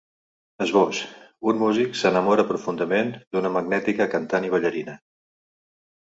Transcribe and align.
Esbós: 0.63 0.99
Un 1.51 1.59
músic 1.63 1.99
s’enamora 1.99 2.45
perdudament 2.51 3.11
d’una 3.37 3.51
magnètica 3.59 4.07
cantant 4.15 4.49
i 4.49 4.51
ballarina. 4.55 4.97